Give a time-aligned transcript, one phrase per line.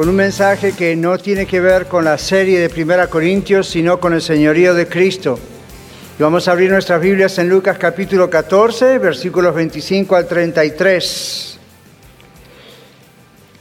[0.00, 4.00] con un mensaje que no tiene que ver con la serie de Primera Corintios, sino
[4.00, 5.38] con el señorío de Cristo.
[6.18, 11.58] Y vamos a abrir nuestras Biblias en Lucas capítulo 14, versículos 25 al 33.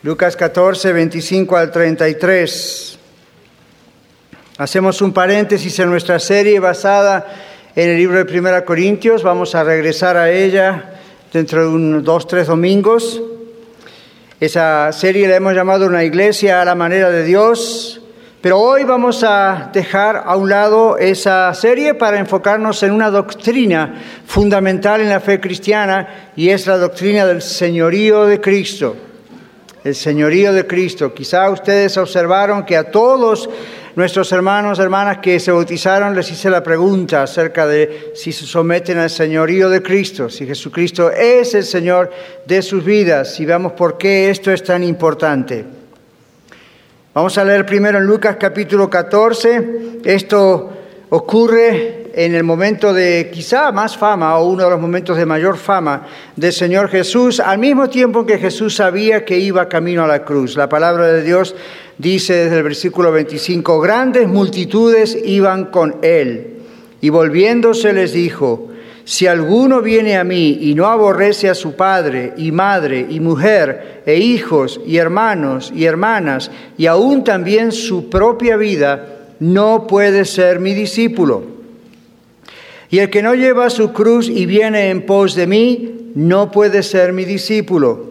[0.03, 2.99] Lucas 14, 25 al 33.
[4.59, 7.27] Hacemos un paréntesis en nuestra serie basada
[7.75, 9.23] en el libro de Primera Corintios.
[9.23, 11.01] Vamos a regresar a ella
[11.33, 13.21] dentro de unos dos, tres domingos.
[14.39, 17.99] Esa serie la hemos llamado Una iglesia a la manera de Dios,
[18.39, 24.01] pero hoy vamos a dejar a un lado esa serie para enfocarnos en una doctrina
[24.25, 28.95] fundamental en la fe cristiana y es la doctrina del señorío de Cristo.
[29.83, 31.13] El señorío de Cristo.
[31.13, 33.49] Quizá ustedes observaron que a todos
[33.95, 38.97] nuestros hermanos, hermanas que se bautizaron, les hice la pregunta acerca de si se someten
[38.97, 42.11] al señorío de Cristo, si Jesucristo es el Señor
[42.45, 45.65] de sus vidas, y veamos por qué esto es tan importante.
[47.13, 49.99] Vamos a leer primero en Lucas capítulo 14.
[50.05, 50.69] Esto
[51.09, 55.55] ocurre en el momento de quizá más fama o uno de los momentos de mayor
[55.55, 60.25] fama del Señor Jesús, al mismo tiempo que Jesús sabía que iba camino a la
[60.25, 60.57] cruz.
[60.57, 61.55] La palabra de Dios
[61.97, 66.57] dice desde el versículo 25, grandes multitudes iban con él.
[66.99, 68.67] Y volviéndose les dijo,
[69.05, 74.01] si alguno viene a mí y no aborrece a su padre y madre y mujer
[74.05, 79.07] e hijos y hermanos y hermanas y aún también su propia vida,
[79.39, 81.58] no puede ser mi discípulo.
[82.89, 86.83] Y el que no lleva su cruz y viene en pos de mí, no puede
[86.83, 88.09] ser mi discípulo.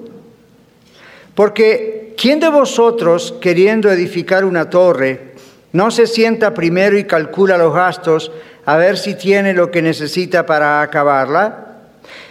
[1.35, 5.35] Porque ¿Quién de vosotros, queriendo edificar una torre,
[5.71, 8.33] no se sienta primero y calcula los gastos
[8.67, 11.77] a ver si tiene lo que necesita para acabarla?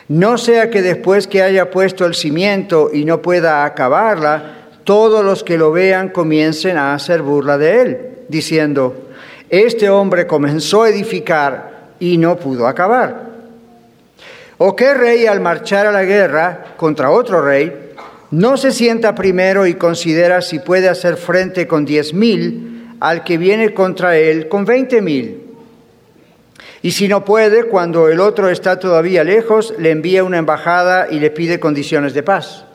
[0.09, 5.41] No sea que después que haya puesto el cimiento y no pueda acabarla, todos los
[5.41, 7.97] que lo vean comiencen a hacer burla de él,
[8.27, 9.07] diciendo,
[9.49, 13.27] este hombre comenzó a edificar y no pudo acabar.
[14.57, 17.87] ¿O qué rey al marchar a la guerra contra otro rey
[18.31, 23.37] no se sienta primero y considera si puede hacer frente con diez mil al que
[23.37, 25.43] viene contra él con veinte mil.
[26.81, 31.19] Y si no puede, cuando el otro está todavía lejos, le envía una embajada y
[31.19, 32.65] le pide condiciones de paz.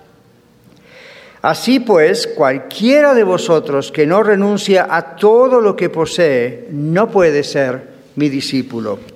[1.40, 7.42] Así pues, cualquiera de vosotros que no renuncia a todo lo que posee, no puede
[7.42, 9.11] ser mi discípulo.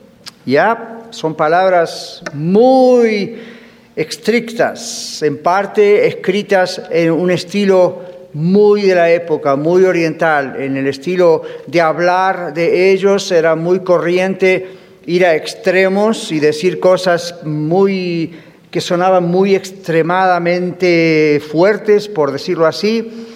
[0.46, 3.36] Ya son palabras muy
[3.96, 8.00] estrictas, en parte escritas en un estilo
[8.32, 13.80] muy de la época, muy oriental, en el estilo de hablar de ellos era muy
[13.80, 14.68] corriente
[15.06, 18.38] ir a extremos y decir cosas muy
[18.70, 23.26] que sonaban muy extremadamente fuertes, por decirlo así,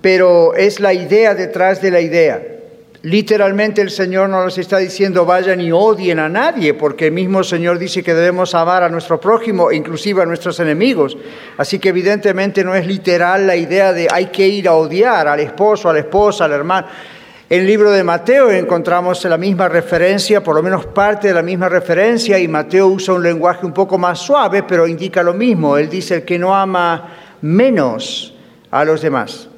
[0.00, 2.57] pero es la idea detrás de la idea.
[3.02, 7.44] Literalmente el Señor no nos está diciendo vayan y odien a nadie, porque el mismo
[7.44, 11.16] Señor dice que debemos amar a nuestro prójimo, inclusive a nuestros enemigos.
[11.56, 15.38] Así que evidentemente no es literal la idea de hay que ir a odiar al
[15.38, 16.88] esposo, a la esposa, al hermano.
[17.48, 21.42] En el libro de Mateo encontramos la misma referencia, por lo menos parte de la
[21.42, 25.78] misma referencia, y Mateo usa un lenguaje un poco más suave, pero indica lo mismo.
[25.78, 27.10] Él dice el que no ama
[27.42, 28.34] menos
[28.72, 29.48] a los demás.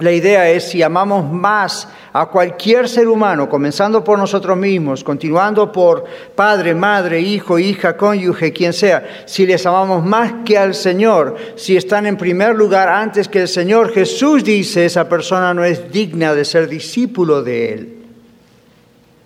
[0.00, 5.70] La idea es si amamos más a cualquier ser humano, comenzando por nosotros mismos, continuando
[5.70, 11.36] por padre, madre, hijo, hija, cónyuge, quien sea, si les amamos más que al Señor,
[11.54, 15.92] si están en primer lugar antes que el Señor, Jesús dice, esa persona no es
[15.92, 17.98] digna de ser discípulo de Él.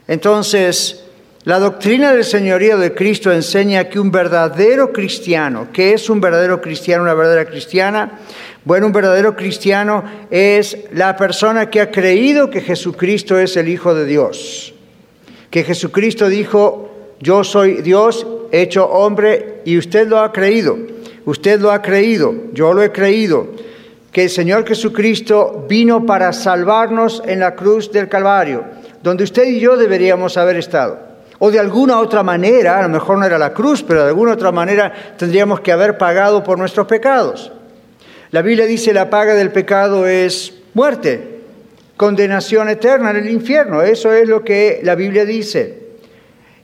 [0.06, 1.04] Entonces,
[1.44, 6.60] la doctrina del señorío de Cristo enseña que un verdadero cristiano, ¿qué es un verdadero
[6.60, 8.19] cristiano, una verdadera cristiana?
[8.64, 13.94] Bueno, un verdadero cristiano es la persona que ha creído que Jesucristo es el Hijo
[13.94, 14.75] de Dios.
[15.50, 16.90] Que Jesucristo dijo,
[17.20, 20.76] yo soy Dios hecho hombre y usted lo ha creído.
[21.25, 23.49] Usted lo ha creído, yo lo he creído.
[24.12, 28.64] Que el Señor Jesucristo vino para salvarnos en la cruz del Calvario,
[29.02, 30.99] donde usted y yo deberíamos haber estado.
[31.38, 34.32] O de alguna otra manera, a lo mejor no era la cruz, pero de alguna
[34.32, 37.52] otra manera tendríamos que haber pagado por nuestros pecados.
[38.30, 41.40] La Biblia dice la paga del pecado es muerte,
[41.96, 43.80] condenación eterna en el infierno.
[43.80, 45.88] Eso es lo que la Biblia dice.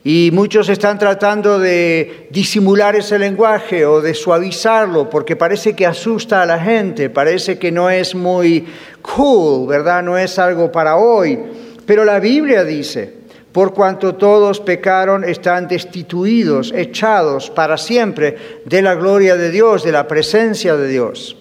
[0.05, 6.43] Y muchos están tratando de disimular ese lenguaje o de suavizarlo porque parece que asusta
[6.43, 8.66] a la gente, parece que no es muy
[9.00, 10.02] cool, ¿verdad?
[10.02, 11.38] No es algo para hoy.
[11.87, 13.11] Pero la Biblia dice,
[13.52, 19.93] por cuanto todos pecaron, están destituidos, echados para siempre de la gloria de Dios, de
[19.93, 21.38] la presencia de Dios.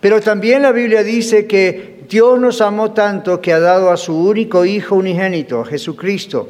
[0.00, 4.16] Pero también la Biblia dice que Dios nos amó tanto que ha dado a su
[4.16, 6.48] único Hijo unigénito, Jesucristo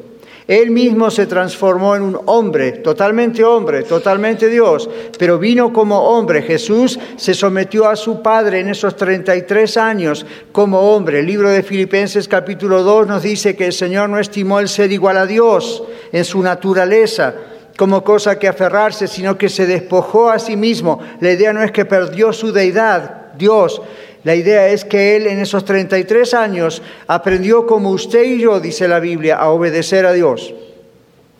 [0.49, 6.41] él mismo se transformó en un hombre, totalmente hombre, totalmente Dios, pero vino como hombre.
[6.41, 11.19] Jesús se sometió a su Padre en esos 33 años como hombre.
[11.19, 14.91] El libro de Filipenses capítulo 2 nos dice que el Señor no estimó el ser
[14.91, 17.35] igual a Dios en su naturaleza
[17.77, 20.99] como cosa que aferrarse, sino que se despojó a sí mismo.
[21.21, 23.81] La idea no es que perdió su deidad, Dios,
[24.23, 28.87] la idea es que él en esos 33 años aprendió como usted y yo, dice
[28.87, 30.53] la Biblia, a obedecer a Dios.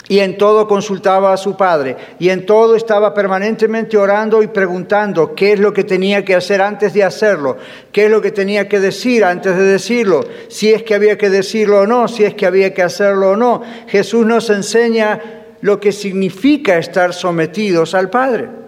[0.08, 1.96] Y en todo consultaba a su padre.
[2.18, 6.64] Y en todo estaba permanentemente orando y preguntando qué es lo que tenía que hacer
[6.64, 7.58] antes de hacerlo.
[7.92, 10.26] Qué es lo que tenía que decir antes de decirlo.
[10.48, 12.08] Si es que había que decirlo o no.
[12.08, 13.62] Si es que había que hacerlo o no.
[13.88, 18.59] Jesús nos enseña lo que significa estar sometidos al Padre.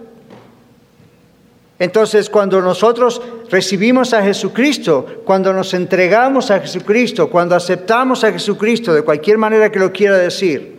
[1.82, 3.20] Entonces, cuando nosotros
[3.50, 9.72] recibimos a Jesucristo, cuando nos entregamos a Jesucristo, cuando aceptamos a Jesucristo, de cualquier manera
[9.72, 10.78] que lo quiera decir,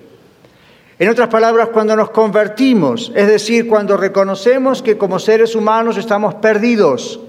[0.98, 6.36] en otras palabras, cuando nos convertimos, es decir, cuando reconocemos que como seres humanos estamos
[6.36, 7.20] perdidos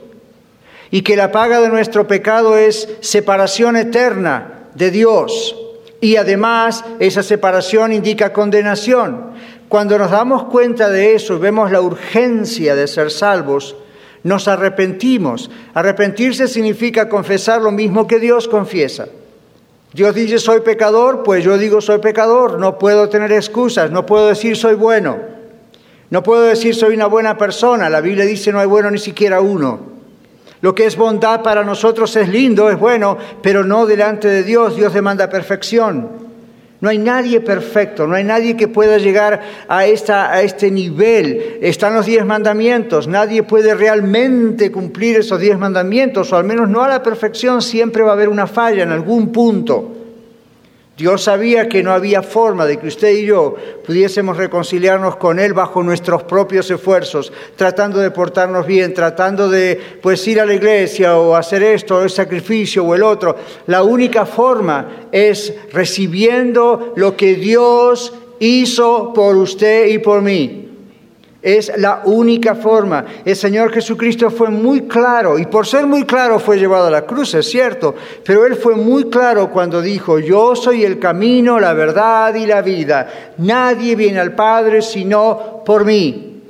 [0.92, 5.56] y que la paga de nuestro pecado es separación eterna de Dios
[6.00, 9.33] y además esa separación indica condenación.
[9.74, 13.74] Cuando nos damos cuenta de eso vemos la urgencia de ser salvos,
[14.22, 15.50] nos arrepentimos.
[15.74, 19.08] Arrepentirse significa confesar lo mismo que Dios confiesa.
[19.92, 24.28] Dios dice soy pecador, pues yo digo soy pecador, no puedo tener excusas, no puedo
[24.28, 25.18] decir soy bueno,
[26.08, 29.40] no puedo decir soy una buena persona, la Biblia dice no hay bueno ni siquiera
[29.40, 29.80] uno.
[30.60, 34.76] Lo que es bondad para nosotros es lindo, es bueno, pero no delante de Dios,
[34.76, 36.23] Dios demanda perfección.
[36.84, 41.56] No hay nadie perfecto, no hay nadie que pueda llegar a, esta, a este nivel.
[41.62, 46.82] Están los diez mandamientos, nadie puede realmente cumplir esos diez mandamientos, o al menos no
[46.82, 49.93] a la perfección, siempre va a haber una falla en algún punto.
[50.96, 55.52] Dios sabía que no había forma de que usted y yo pudiésemos reconciliarnos con Él
[55.52, 61.18] bajo nuestros propios esfuerzos, tratando de portarnos bien, tratando de pues ir a la iglesia
[61.18, 63.34] o hacer esto, o el sacrificio o el otro.
[63.66, 70.63] La única forma es recibiendo lo que Dios hizo por usted y por mí.
[71.44, 73.04] Es la única forma.
[73.22, 77.04] El Señor Jesucristo fue muy claro y por ser muy claro fue llevado a la
[77.04, 77.94] cruz, es cierto,
[78.24, 82.62] pero Él fue muy claro cuando dijo, yo soy el camino, la verdad y la
[82.62, 83.34] vida.
[83.36, 86.40] Nadie viene al Padre sino por mí.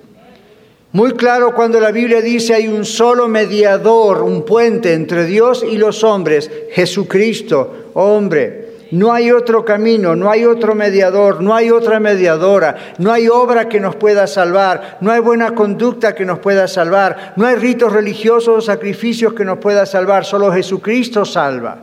[0.93, 5.77] Muy claro cuando la Biblia dice hay un solo mediador, un puente entre Dios y
[5.77, 8.64] los hombres, Jesucristo, hombre.
[8.95, 13.69] No hay otro camino, no hay otro mediador, no hay otra mediadora, no hay obra
[13.69, 17.93] que nos pueda salvar, no hay buena conducta que nos pueda salvar, no hay ritos
[17.93, 21.79] religiosos o sacrificios que nos pueda salvar, solo Jesucristo salva.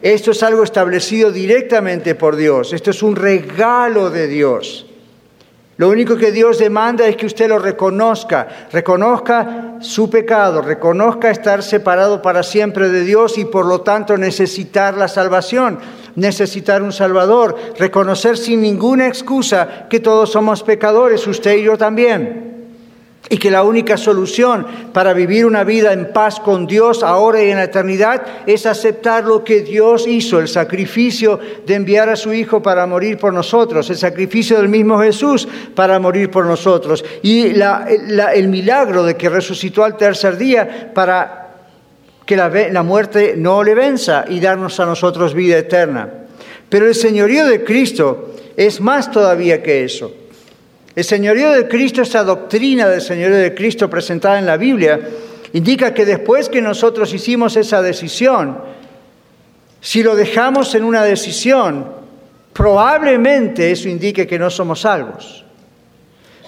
[0.00, 4.86] Esto es algo establecido directamente por Dios, esto es un regalo de Dios.
[5.76, 11.64] Lo único que Dios demanda es que usted lo reconozca, reconozca su pecado, reconozca estar
[11.64, 15.80] separado para siempre de Dios y por lo tanto necesitar la salvación
[16.16, 22.46] necesitar un Salvador, reconocer sin ninguna excusa que todos somos pecadores, usted y yo también.
[23.30, 27.50] Y que la única solución para vivir una vida en paz con Dios ahora y
[27.50, 32.32] en la eternidad es aceptar lo que Dios hizo, el sacrificio de enviar a su
[32.32, 37.42] Hijo para morir por nosotros, el sacrificio del mismo Jesús para morir por nosotros y
[37.48, 41.47] el milagro de que resucitó al tercer día para
[42.28, 46.12] que la, muerte no le venza y darnos a nosotros vida eterna.
[46.68, 50.12] Pero el señorío de Cristo es más todavía que eso.
[50.94, 55.00] El señorío de Cristo, esa doctrina del señorío de Cristo presentada en la Biblia,
[55.54, 58.58] indica que después que nosotros hicimos esa decisión,
[59.80, 61.86] si lo dejamos en una decisión,
[62.52, 65.46] probablemente eso indique que no somos salvos.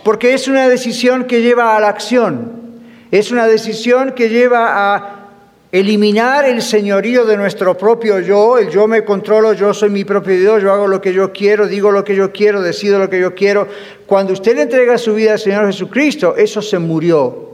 [0.05, 5.20] Porque es una decisión que lleva a la acción, es una decisión que lleva a
[5.73, 10.37] eliminar el señorío de nuestro propio yo, el yo me controlo, yo soy mi propio
[10.37, 13.21] Dios, yo hago lo que yo quiero, digo lo que yo quiero, decido lo que
[13.21, 13.69] yo quiero.
[14.07, 17.51] Cuando usted le entrega su vida al Señor Jesucristo, eso se murió.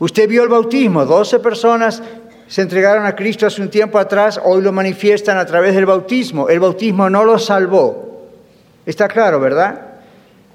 [0.00, 2.02] Usted vio el bautismo, 12 personas
[2.48, 6.48] se entregaron a Cristo hace un tiempo atrás, hoy lo manifiestan a través del bautismo.
[6.48, 8.26] El bautismo no los salvó.
[8.86, 9.87] Está claro, ¿verdad?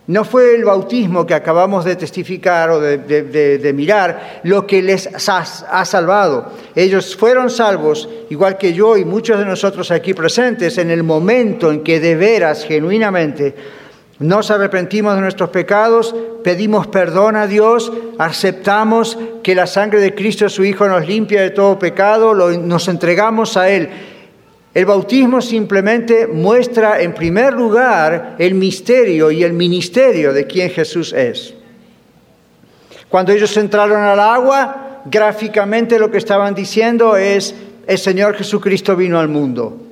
[0.06, 5.86] No fue el bautismo que acabamos de testificar o de, mirar lo que les ha,
[5.86, 6.52] salvado.
[6.76, 11.72] Ellos fueron salvos, igual que yo y muchos de nosotros aquí presentes, en el momento
[11.72, 13.56] en que de veras, genuinamente,
[14.20, 20.50] nos arrepentimos de nuestros pecados, pedimos perdón a Dios, aceptamos que la sangre de Cristo,
[20.50, 23.90] su Hijo, nos limpia de todo pecado, nos entregamos a Él.
[24.74, 31.14] El bautismo simplemente muestra en primer lugar el misterio y el ministerio de quien Jesús
[31.14, 31.54] es.
[33.08, 37.54] Cuando ellos entraron al agua, gráficamente lo que estaban diciendo es,
[37.86, 39.84] el Señor Jesucristo vino al mundo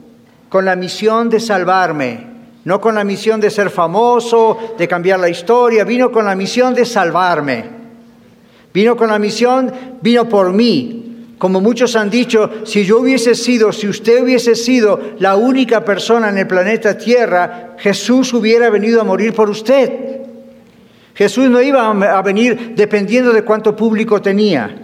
[0.52, 2.28] con la misión de salvarme,
[2.66, 6.74] no con la misión de ser famoso, de cambiar la historia, vino con la misión
[6.74, 7.64] de salvarme.
[8.74, 9.72] Vino con la misión,
[10.02, 11.11] vino por mí,
[11.42, 16.30] como muchos han dicho, si yo hubiese sido, si usted hubiese sido la única persona
[16.30, 20.22] en el planeta Tierra, Jesús hubiera venido a morir por usted.
[21.16, 24.84] Jesús no iba a venir dependiendo de cuánto público tenía.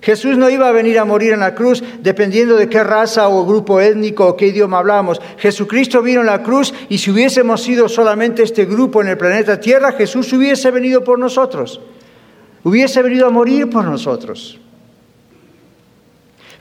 [0.00, 3.44] Jesús no iba a venir a morir en la cruz dependiendo de qué raza o
[3.44, 5.20] grupo étnico o qué idioma hablamos.
[5.38, 9.58] Jesucristo vino en la cruz y si hubiésemos sido solamente este grupo en el planeta
[9.58, 11.80] Tierra, Jesús hubiese venido por nosotros.
[12.62, 14.60] Hubiese venido a morir por nosotros.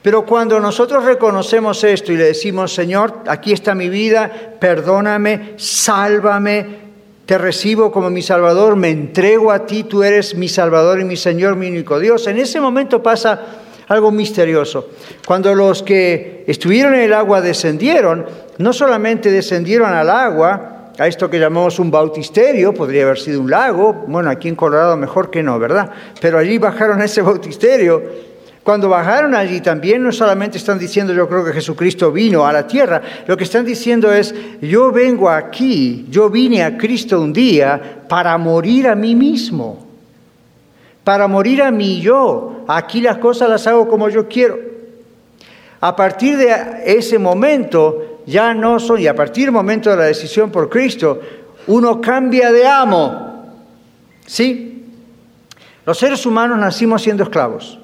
[0.05, 6.67] Pero cuando nosotros reconocemos esto y le decimos, Señor, aquí está mi vida, perdóname, sálvame,
[7.25, 11.17] te recibo como mi Salvador, me entrego a ti, tú eres mi Salvador y mi
[11.17, 13.41] Señor, mi único Dios, en ese momento pasa
[13.87, 14.89] algo misterioso.
[15.25, 18.27] Cuando los que estuvieron en el agua descendieron,
[18.59, 23.49] no solamente descendieron al agua, a esto que llamamos un bautisterio, podría haber sido un
[23.49, 25.89] lago, bueno, aquí en Colorado mejor que no, ¿verdad?
[26.21, 28.34] Pero allí bajaron a ese bautisterio
[28.65, 32.65] cuando bajaron allí también no solamente están diciendo yo creo que Jesucristo vino a la
[32.65, 38.01] tierra, lo que están diciendo es yo vengo aquí, yo vine a Cristo un día
[38.09, 39.85] para morir a mí mismo,
[41.03, 42.65] para morir a mí yo.
[42.67, 44.57] Aquí las cosas las hago como yo quiero.
[45.79, 46.51] A partir de
[46.87, 51.19] ese momento ya no son, y a partir del momento de la decisión por Cristo,
[51.67, 53.45] uno cambia de amo.
[54.25, 54.87] ¿Sí?
[55.85, 57.77] Los seres humanos nacimos siendo esclavos.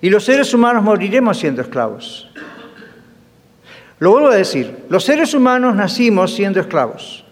[0.00, 2.28] Y los seres humanos moriremos siendo esclavos.
[3.98, 7.24] Lo vuelvo a decir, los seres humanos nacimos siendo esclavos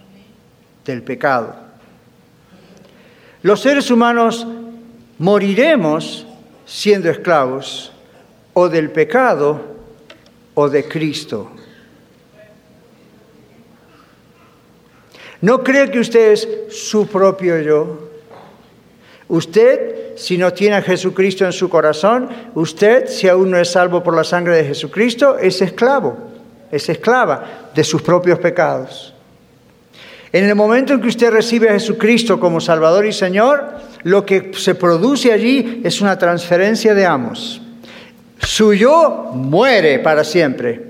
[0.85, 1.55] del pecado.
[3.43, 4.47] Los seres humanos
[5.19, 6.27] moriremos
[6.65, 7.93] siendo esclavos
[8.53, 9.61] o del pecado
[10.55, 11.53] o de Cristo.
[15.41, 18.11] ¿No cree que usted es su propio yo?
[19.29, 24.03] Usted, si no tiene a Jesucristo en su corazón, usted, si aún no es salvo
[24.03, 26.17] por la sangre de Jesucristo, es esclavo,
[26.73, 29.15] es esclava de sus propios pecados.
[30.33, 33.65] En el momento en que usted recibe a Jesucristo como Salvador y Señor,
[34.03, 37.61] lo que se produce allí es una transferencia de amos.
[38.39, 40.86] Su yo muere para siempre.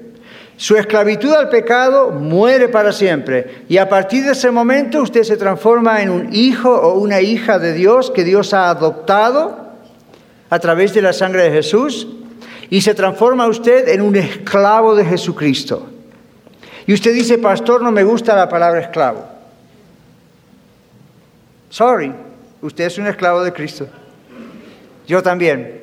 [0.56, 3.64] Su esclavitud al pecado muere para siempre.
[3.68, 7.58] Y a partir de ese momento usted se transforma en un hijo o una hija
[7.58, 9.66] de Dios que Dios ha adoptado
[10.48, 12.08] a través de la sangre de Jesús.
[12.70, 15.86] Y se transforma usted en un esclavo de Jesucristo.
[16.86, 19.24] Y usted dice, pastor, no me gusta la palabra esclavo.
[21.68, 22.12] Sorry,
[22.62, 23.86] usted es un esclavo de Cristo.
[25.06, 25.82] Yo también.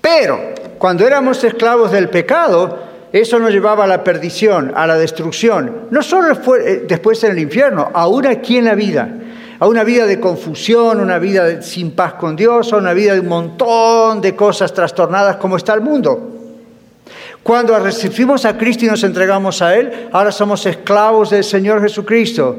[0.00, 0.40] Pero
[0.78, 6.02] cuando éramos esclavos del pecado, eso nos llevaba a la perdición, a la destrucción, no
[6.02, 9.08] solo eh, después en el infierno, aún aquí en la vida,
[9.60, 13.20] a una vida de confusión, una vida sin paz con Dios, a una vida de
[13.20, 16.32] un montón de cosas trastornadas como está el mundo.
[17.44, 22.56] Cuando recibimos a Cristo y nos entregamos a Él, ahora somos esclavos del Señor Jesucristo.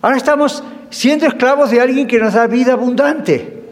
[0.00, 3.62] Ahora estamos siendo esclavos de alguien que nos da vida abundante.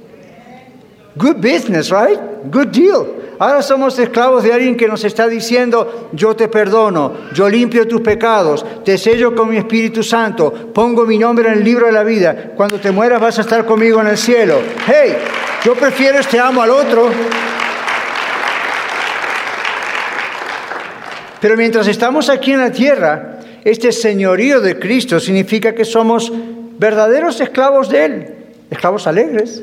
[1.17, 2.21] Good business, right?
[2.49, 3.20] Good deal.
[3.41, 8.03] Ahora somos esclavos de alguien que nos está diciendo, yo te perdono, yo limpio tus
[8.03, 12.05] pecados, te sello con mi Espíritu Santo, pongo mi nombre en el libro de la
[12.05, 14.61] vida, cuando te mueras vas a estar conmigo en el cielo.
[14.87, 15.17] Hey,
[15.65, 17.09] yo prefiero este amo al otro.
[21.41, 26.31] Pero mientras estamos aquí en la tierra, este señorío de Cristo significa que somos
[26.79, 28.35] verdaderos esclavos de Él,
[28.69, 29.63] esclavos alegres.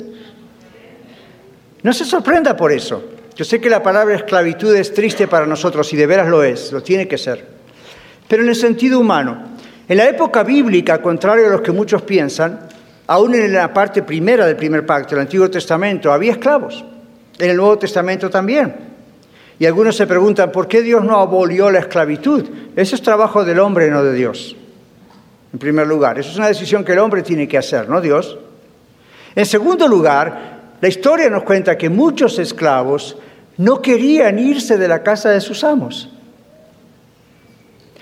[1.83, 3.16] No se sorprenda por eso.
[3.37, 6.71] Yo sé que la palabra esclavitud es triste para nosotros y de veras lo es,
[6.71, 7.45] lo tiene que ser.
[8.27, 9.37] Pero en el sentido humano,
[9.87, 12.67] en la época bíblica, contrario a lo que muchos piensan,
[13.05, 16.83] aún en la parte primera del primer pacto, el Antiguo Testamento, había esclavos.
[17.37, 18.75] En el Nuevo Testamento también.
[19.59, 22.43] Y algunos se preguntan, ¿por qué Dios no abolió la esclavitud?
[22.75, 24.55] Eso es trabajo del hombre, no de Dios.
[25.53, 28.35] En primer lugar, eso es una decisión que el hombre tiene que hacer, no Dios.
[29.35, 33.17] En segundo lugar, la historia nos cuenta que muchos esclavos
[33.57, 36.09] no querían irse de la casa de sus amos.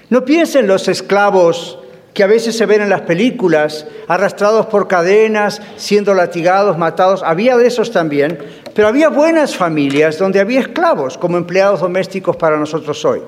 [0.10, 1.80] No piensen los esclavos
[2.14, 7.24] que a veces se ven en las películas, arrastrados por cadenas, siendo latigados, matados.
[7.24, 8.38] Había de esos también,
[8.74, 13.22] pero había buenas familias donde había esclavos como empleados domésticos para nosotros hoy.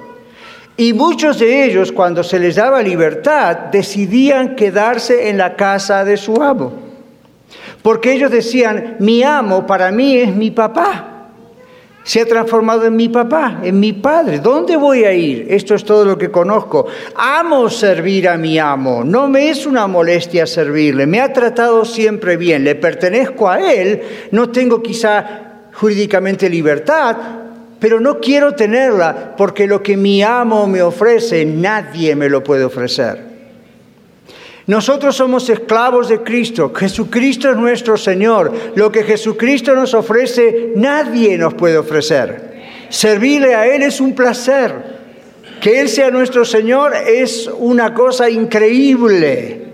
[0.77, 6.17] Y muchos de ellos, cuando se les daba libertad, decidían quedarse en la casa de
[6.17, 6.73] su amo.
[7.81, 11.16] Porque ellos decían, mi amo para mí es mi papá
[12.07, 14.39] se ha transformado en mi papá, en mi padre.
[14.39, 15.45] ¿Dónde voy a ir?
[15.49, 16.87] Esto es todo lo que conozco.
[17.13, 19.03] Amo servir a mi amo.
[19.03, 21.05] No me es una molestia servirle.
[21.05, 22.63] Me ha tratado siempre bien.
[22.63, 24.01] Le pertenezco a él.
[24.31, 25.25] No tengo quizá
[25.73, 27.17] jurídicamente libertad,
[27.77, 32.63] pero no quiero tenerla porque lo que mi amo me ofrece, nadie me lo puede
[32.63, 33.26] ofrecer.
[34.67, 36.73] Nosotros somos esclavos de Cristo.
[36.75, 38.53] Jesucristo es nuestro Señor.
[38.75, 42.57] Lo que Jesucristo nos ofrece, nadie nos puede ofrecer.
[42.89, 44.97] Servirle a Él es un placer.
[45.61, 49.67] Que Él sea nuestro Señor es una cosa increíble.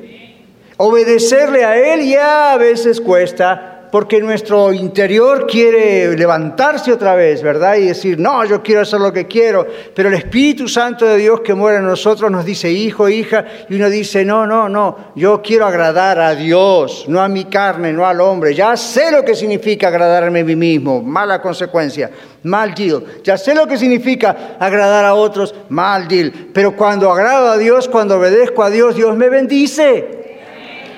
[0.77, 7.75] Obedecerle a Él ya a veces cuesta, porque nuestro interior quiere levantarse otra vez, ¿verdad?
[7.75, 11.41] Y decir, no, yo quiero hacer lo que quiero, pero el Espíritu Santo de Dios
[11.41, 15.43] que muere en nosotros nos dice, hijo, hija, y uno dice, no, no, no, yo
[15.43, 18.55] quiero agradar a Dios, no a mi carne, no al hombre.
[18.55, 22.09] Ya sé lo que significa agradarme a mí mismo, mala consecuencia,
[22.41, 23.21] mal deal.
[23.23, 26.33] Ya sé lo que significa agradar a otros, mal deal.
[26.51, 30.22] Pero cuando agrado a Dios, cuando obedezco a Dios, Dios me bendice.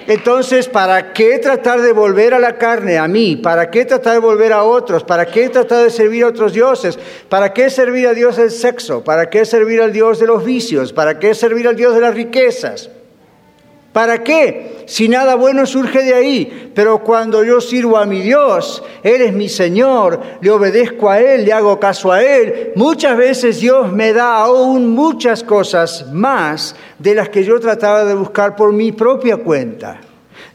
[0.08, 3.36] Entonces, ¿para qué tratar de volver a la carne, a mí?
[3.38, 5.04] ¿Para qué tratar de volver a otros?
[5.04, 7.00] ¿Para qué tratar de servir a otros dioses?
[7.28, 9.04] ¿Para qué servir a Dios del sexo?
[9.04, 10.94] ¿Para qué servir al Dios de los vicios?
[10.94, 12.92] ¿Para qué servir al Dios de las riquezas?
[13.94, 14.75] ¿Para qué?
[14.86, 16.72] Si nada bueno surge de ahí.
[16.74, 21.46] Pero cuando yo sirvo a mi Dios, Él es mi Señor, le obedezco a Él,
[21.46, 27.16] le hago caso a Él, muchas veces Dios me da aún muchas cosas más de
[27.16, 30.00] las que yo trataba de buscar por mi propia cuenta.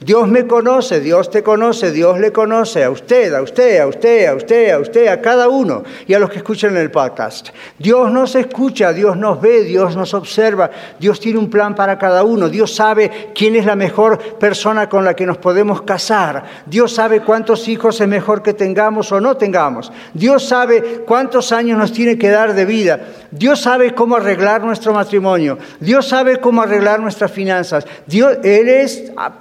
[0.03, 4.27] Dios me conoce, Dios te conoce, Dios le conoce a usted, a usted, a usted,
[4.29, 7.51] a usted, a usted, a cada uno y a los que escuchan el podcast.
[7.79, 12.25] Dios nos escucha, Dios nos ve, Dios nos observa, Dios tiene un plan para cada
[12.25, 16.95] uno, Dios sabe quién es la mejor persona con la que nos podemos casar, Dios
[16.95, 21.93] sabe cuántos hijos es mejor que tengamos o no tengamos, Dios sabe cuántos años nos
[21.93, 27.01] tiene que dar de vida, Dios sabe cómo arreglar nuestro matrimonio, Dios sabe cómo arreglar
[27.01, 29.39] nuestras finanzas, Dios, Él es ah,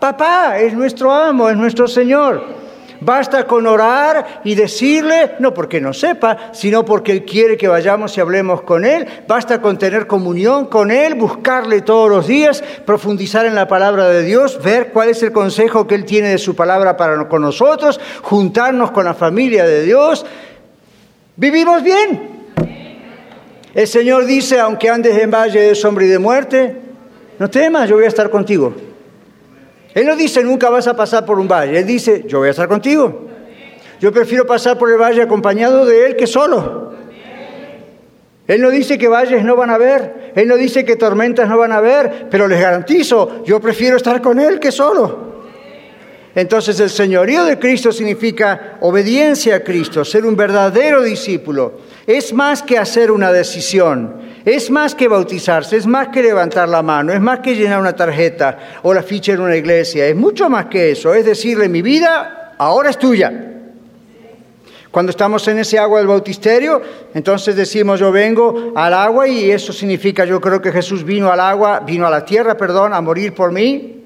[0.58, 2.60] es nuestro amo, es nuestro Señor.
[3.02, 8.18] Basta con orar y decirle, no porque no sepa, sino porque Él quiere que vayamos
[8.18, 9.08] y hablemos con Él.
[9.26, 14.24] Basta con tener comunión con Él, buscarle todos los días, profundizar en la palabra de
[14.24, 18.02] Dios, ver cuál es el consejo que Él tiene de su palabra para con nosotros,
[18.22, 20.26] juntarnos con la familia de Dios.
[21.38, 22.40] Vivimos bien.
[23.74, 26.76] El Señor dice, aunque andes en valle de sombra y de muerte,
[27.38, 28.89] no temas, yo voy a estar contigo.
[30.00, 32.52] Él no dice nunca vas a pasar por un valle, Él dice yo voy a
[32.52, 33.28] estar contigo.
[34.00, 36.94] Yo prefiero pasar por el valle acompañado de Él que solo.
[38.48, 41.58] Él no dice que valles no van a haber, Él no dice que tormentas no
[41.58, 45.34] van a haber, pero les garantizo, yo prefiero estar con Él que solo.
[46.34, 51.74] Entonces el señorío de Cristo significa obediencia a Cristo, ser un verdadero discípulo.
[52.08, 54.14] Es más que hacer una decisión,
[54.46, 57.96] es más que bautizarse, es más que levantar la mano, es más que llenar una
[57.96, 61.82] tarjeta o la ficha en una iglesia, es mucho más que eso, es decirle mi
[61.82, 63.46] vida ahora es tuya.
[64.92, 66.82] Cuando estamos en ese agua del bautisterio,
[67.14, 71.40] entonces decimos yo vengo al agua y eso significa yo creo que Jesús vino al
[71.40, 74.04] agua, vino a la tierra, perdón, a morir por mí.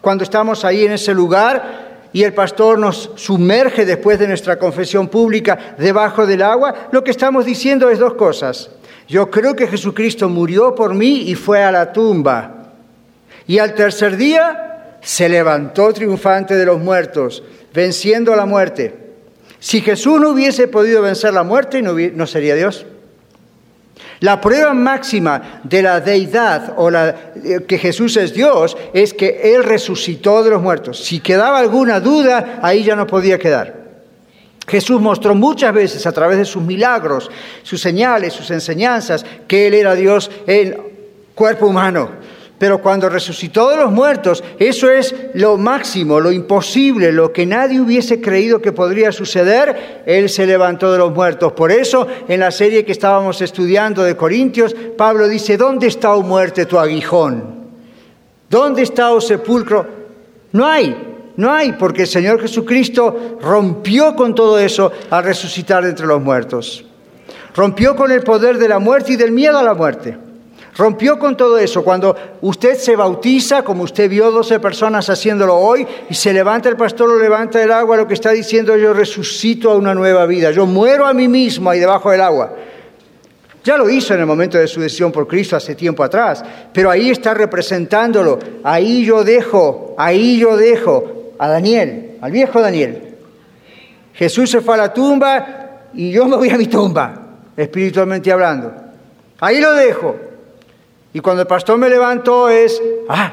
[0.00, 5.08] Cuando estamos ahí en ese lugar, y el pastor nos sumerge después de nuestra confesión
[5.08, 8.70] pública debajo del agua, lo que estamos diciendo es dos cosas.
[9.08, 12.72] Yo creo que Jesucristo murió por mí y fue a la tumba.
[13.46, 17.42] Y al tercer día se levantó triunfante de los muertos,
[17.74, 18.94] venciendo a la muerte.
[19.58, 22.86] Si Jesús no hubiese podido vencer la muerte, no, sería Dios.
[24.20, 29.54] La prueba máxima de la deidad o la, eh, que Jesús es Dios es que
[29.54, 31.04] Él resucitó de los muertos.
[31.04, 33.81] Si quedaba alguna duda, ahí ya no podía quedar.
[34.66, 37.30] Jesús mostró muchas veces a través de sus milagros,
[37.62, 40.76] sus señales, sus enseñanzas, que Él era Dios en
[41.34, 42.10] cuerpo humano.
[42.62, 47.80] pero cuando resucitó de los muertos, eso es lo máximo, lo imposible, lo que nadie
[47.80, 51.54] hubiese creído que podría suceder, Él se levantó de los muertos.
[51.54, 56.22] Por eso, en la serie que estábamos estudiando de Corintios, Pablo dice, ¿dónde está, o
[56.22, 57.66] muerte, tu aguijón?
[58.48, 59.84] ¿Dónde está, o sepulcro?
[60.52, 60.96] No hay,
[61.36, 66.84] no hay, porque el Señor Jesucristo rompió con todo eso al resucitar entre los muertos.
[67.54, 70.16] Rompió con el poder de la muerte y del miedo a la muerte.
[70.76, 71.84] Rompió con todo eso.
[71.84, 76.76] Cuando usted se bautiza, como usted vio 12 personas haciéndolo hoy, y se levanta el
[76.76, 80.50] pastor, lo levanta del agua, lo que está diciendo yo resucito a una nueva vida.
[80.50, 82.54] Yo muero a mí mismo ahí debajo del agua.
[83.64, 86.42] Ya lo hizo en el momento de su decisión por Cristo hace tiempo atrás,
[86.72, 88.38] pero ahí está representándolo.
[88.64, 93.16] Ahí yo dejo, ahí yo dejo a Daniel, al viejo Daniel.
[94.14, 97.14] Jesús se fue a la tumba y yo me voy a mi tumba,
[97.56, 98.72] espiritualmente hablando.
[99.40, 100.16] Ahí lo dejo.
[101.12, 103.32] Y cuando el pastor me levantó es, ah,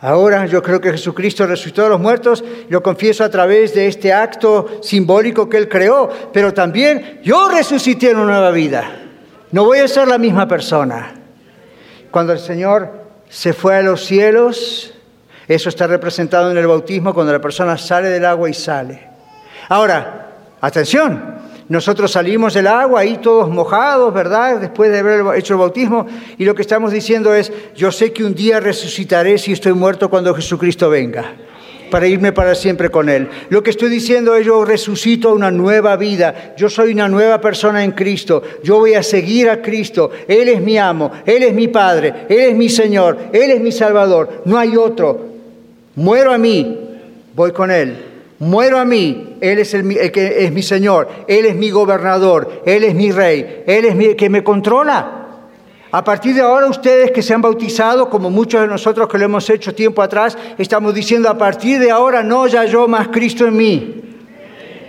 [0.00, 4.12] ahora yo creo que Jesucristo resucitó de los muertos, lo confieso a través de este
[4.12, 8.84] acto simbólico que Él creó, pero también yo resucité en una nueva vida.
[9.50, 11.14] No voy a ser la misma persona.
[12.10, 12.90] Cuando el Señor
[13.28, 14.94] se fue a los cielos,
[15.48, 19.00] eso está representado en el bautismo cuando la persona sale del agua y sale.
[19.68, 20.28] Ahora,
[20.60, 21.36] atención,
[21.68, 24.60] nosotros salimos del agua ahí todos mojados, ¿verdad?
[24.60, 26.06] Después de haber hecho el bautismo.
[26.38, 30.08] Y lo que estamos diciendo es, yo sé que un día resucitaré si estoy muerto
[30.08, 31.34] cuando Jesucristo venga
[31.90, 33.28] para irme para siempre con Él.
[33.48, 37.40] Lo que estoy diciendo es yo resucito a una nueva vida, yo soy una nueva
[37.40, 41.54] persona en Cristo, yo voy a seguir a Cristo, Él es mi amo, Él es
[41.54, 45.37] mi Padre, Él es mi Señor, Él es mi Salvador, no hay otro.
[45.98, 46.78] Muero a mí,
[47.34, 47.96] voy con Él.
[48.38, 52.84] Muero a mí, Él es el, que es mi Señor, Él es mi gobernador, Él
[52.84, 55.26] es mi rey, Él es el que me controla.
[55.90, 59.24] A partir de ahora ustedes que se han bautizado, como muchos de nosotros que lo
[59.24, 63.44] hemos hecho tiempo atrás, estamos diciendo a partir de ahora no ya yo más Cristo
[63.44, 64.07] en mí.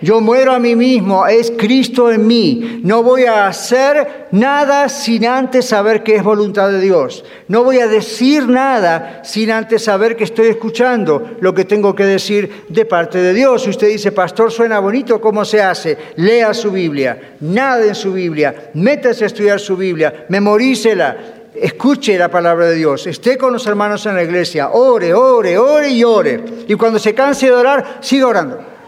[0.01, 2.81] Yo muero a mí mismo, es Cristo en mí.
[2.83, 7.25] No voy a hacer nada sin antes saber que es voluntad de Dios.
[7.47, 12.05] No voy a decir nada sin antes saber que estoy escuchando lo que tengo que
[12.05, 13.63] decir de parte de Dios.
[13.63, 15.97] Si usted dice, pastor, suena bonito, ¿cómo se hace?
[16.15, 21.17] Lea su Biblia, nada en su Biblia, métase a estudiar su Biblia, memorícela,
[21.55, 25.89] escuche la palabra de Dios, esté con los hermanos en la iglesia, ore, ore, ore
[25.89, 26.43] y ore.
[26.67, 28.78] Y cuando se canse de orar, siga orando.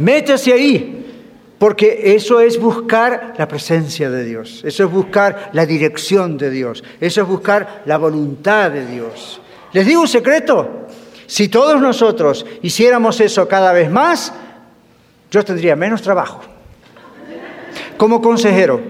[0.00, 1.06] Métase ahí,
[1.58, 6.82] porque eso es buscar la presencia de Dios, eso es buscar la dirección de Dios,
[7.00, 9.42] eso es buscar la voluntad de Dios.
[9.72, 10.86] Les digo un secreto,
[11.26, 14.32] si todos nosotros hiciéramos eso cada vez más,
[15.30, 16.40] yo tendría menos trabajo.
[17.98, 18.80] Como consejero,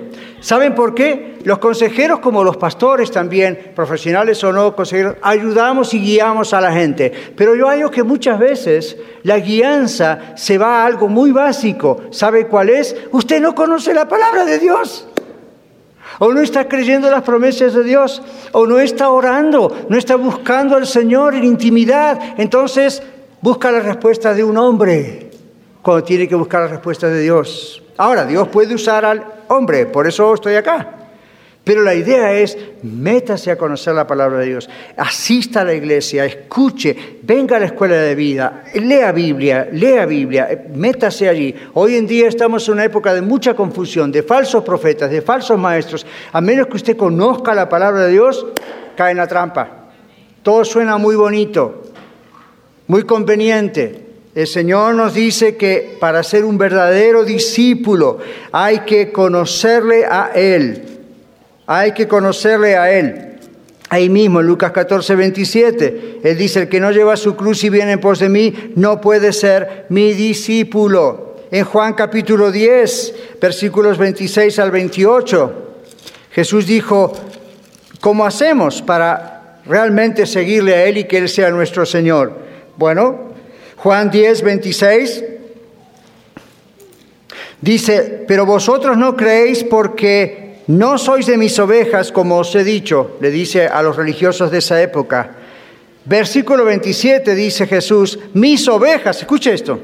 [0.41, 1.39] ¿Saben por qué?
[1.45, 6.73] Los consejeros, como los pastores también, profesionales o no, consejeros, ayudamos y guiamos a la
[6.73, 7.13] gente.
[7.37, 12.03] Pero yo hallo que muchas veces la guianza se va a algo muy básico.
[12.11, 12.97] ¿Sabe cuál es?
[13.13, 15.07] Usted no conoce la palabra de Dios.
[16.19, 18.23] O no está creyendo las promesas de Dios.
[18.53, 19.87] O no está orando.
[19.89, 22.19] No está buscando al Señor en intimidad.
[22.39, 23.03] Entonces
[23.41, 25.31] busca la respuesta de un hombre
[25.83, 27.83] cuando tiene que buscar la respuesta de Dios.
[28.01, 30.89] Ahora, Dios puede usar al hombre, por eso estoy acá.
[31.63, 36.25] Pero la idea es, métase a conocer la palabra de Dios, asista a la iglesia,
[36.25, 41.55] escuche, venga a la escuela de vida, lea Biblia, lea Biblia, métase allí.
[41.75, 45.59] Hoy en día estamos en una época de mucha confusión, de falsos profetas, de falsos
[45.59, 46.07] maestros.
[46.33, 48.47] A menos que usted conozca la palabra de Dios,
[48.97, 49.91] cae en la trampa.
[50.43, 51.83] Todo suena muy bonito,
[52.87, 58.19] muy conveniente, el Señor nos dice que para ser un verdadero discípulo
[58.53, 60.85] hay que conocerle a Él.
[61.67, 63.27] Hay que conocerle a Él.
[63.89, 67.71] Ahí mismo, en Lucas 14, 27, Él dice, el que no lleva su cruz y
[67.71, 71.35] viene en pos de mí, no puede ser mi discípulo.
[71.51, 75.55] En Juan capítulo 10, versículos 26 al 28,
[76.31, 77.13] Jesús dijo,
[78.01, 82.33] ¿cómo hacemos para realmente seguirle a Él y que Él sea nuestro Señor?
[82.77, 83.30] Bueno,
[83.83, 85.25] Juan 10, 26
[87.63, 93.17] dice, pero vosotros no creéis porque no sois de mis ovejas, como os he dicho,
[93.23, 95.31] le dice a los religiosos de esa época.
[96.05, 99.81] Versículo 27 dice Jesús, mis ovejas, escuche esto,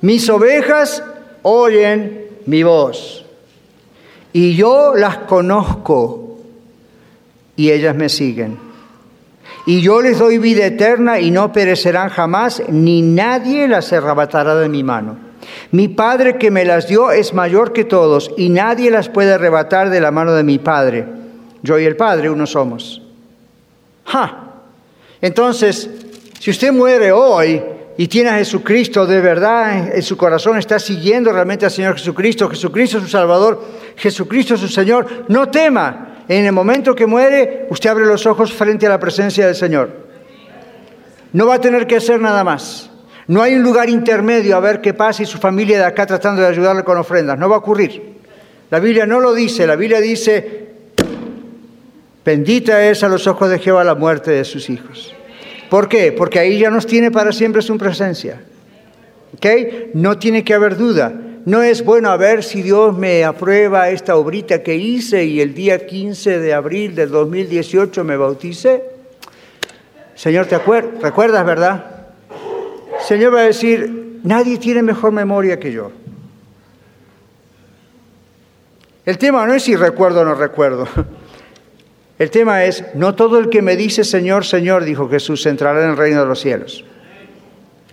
[0.00, 1.02] mis ovejas
[1.42, 3.26] oyen mi voz
[4.32, 6.38] y yo las conozco
[7.56, 8.65] y ellas me siguen
[9.66, 14.68] y yo les doy vida eterna y no perecerán jamás, ni nadie las arrebatará de
[14.68, 15.18] mi mano.
[15.72, 19.90] Mi Padre que me las dio es mayor que todos y nadie las puede arrebatar
[19.90, 21.06] de la mano de mi Padre.
[21.62, 23.02] Yo y el Padre uno somos.
[25.20, 25.90] Entonces,
[26.38, 27.60] si usted muere hoy
[27.96, 32.48] y tiene a Jesucristo de verdad en su corazón, está siguiendo realmente al Señor Jesucristo,
[32.48, 33.64] Jesucristo es su Salvador,
[33.96, 36.05] Jesucristo es su Señor, no tema.
[36.28, 39.90] En el momento que muere, usted abre los ojos frente a la presencia del Señor.
[41.32, 42.90] No va a tener que hacer nada más.
[43.28, 46.42] No hay un lugar intermedio a ver qué pasa y su familia de acá tratando
[46.42, 47.38] de ayudarle con ofrendas.
[47.38, 48.16] No va a ocurrir.
[48.70, 49.66] La Biblia no lo dice.
[49.66, 50.68] La Biblia dice,
[52.24, 55.14] bendita es a los ojos de Jehová la muerte de sus hijos.
[55.68, 56.12] ¿Por qué?
[56.12, 58.40] Porque ahí ya nos tiene para siempre su presencia.
[59.34, 59.46] ¿Ok?
[59.94, 61.12] No tiene que haber duda.
[61.46, 65.54] No es bueno a ver si Dios me aprueba esta obrita que hice y el
[65.54, 68.82] día 15 de abril del 2018 me bauticé.
[70.16, 72.08] Señor, ¿te recuerdas, verdad?
[73.06, 75.92] Señor va a decir, nadie tiene mejor memoria que yo.
[79.04, 80.88] El tema no es si recuerdo o no recuerdo.
[82.18, 85.90] El tema es, no todo el que me dice Señor, Señor, dijo Jesús, entrará en
[85.90, 86.84] el reino de los cielos.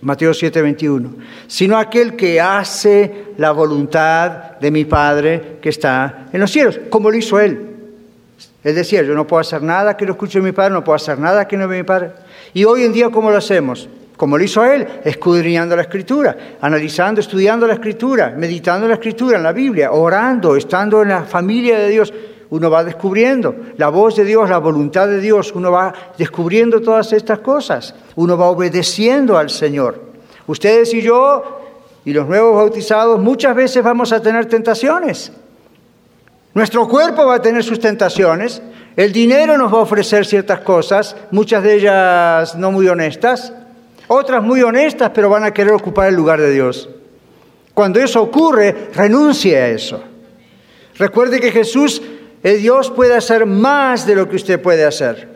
[0.04, 6.50] Mateo 7:21, sino aquel que hace la voluntad de mi Padre que está en los
[6.50, 7.70] cielos, como lo hizo él.
[8.62, 11.18] Él decía, yo no puedo hacer nada que no escuche mi Padre, no puedo hacer
[11.18, 12.12] nada que no ve mi Padre.
[12.52, 13.88] Y hoy en día, ¿cómo lo hacemos?
[14.16, 19.42] Como lo hizo él, escudriñando la Escritura, analizando, estudiando la Escritura, meditando la Escritura, en
[19.42, 22.12] la Biblia, orando, estando en la familia de Dios
[22.50, 27.12] uno va descubriendo la voz de Dios, la voluntad de Dios, uno va descubriendo todas
[27.12, 30.00] estas cosas, uno va obedeciendo al Señor.
[30.46, 31.60] Ustedes y yo
[32.04, 35.32] y los nuevos bautizados muchas veces vamos a tener tentaciones.
[36.52, 38.62] Nuestro cuerpo va a tener sus tentaciones,
[38.96, 43.52] el dinero nos va a ofrecer ciertas cosas, muchas de ellas no muy honestas,
[44.06, 46.88] otras muy honestas, pero van a querer ocupar el lugar de Dios.
[47.72, 50.00] Cuando eso ocurre, renuncie a eso.
[50.96, 52.00] Recuerde que Jesús
[52.52, 55.28] Dios puede hacer más de lo que usted puede hacer,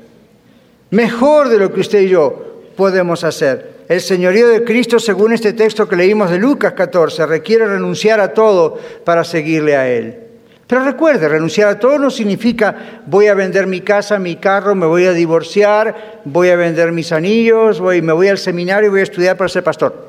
[0.90, 3.79] mejor de lo que usted y yo podemos hacer.
[3.88, 8.35] El señorío de Cristo, según este texto que leímos de Lucas 14, requiere renunciar a
[8.35, 10.18] todo para seguirle a Él.
[10.66, 14.85] Pero recuerde, renunciar a todo no significa voy a vender mi casa, mi carro, me
[14.85, 19.01] voy a divorciar, voy a vender mis anillos, voy, me voy al seminario y voy
[19.01, 20.09] a estudiar para ser pastor.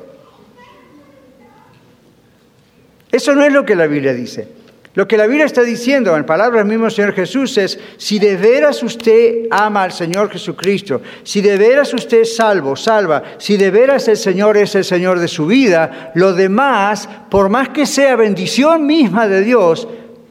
[3.10, 4.59] Eso no es lo que la Biblia dice.
[4.94, 8.82] Lo que la Biblia está diciendo en palabras mismo Señor Jesús es, si de veras
[8.82, 14.08] usted ama al Señor Jesucristo, si de veras usted es salvo, salva, si de veras
[14.08, 18.84] el Señor es el Señor de su vida, lo demás, por más que sea bendición
[18.84, 19.86] misma de Dios,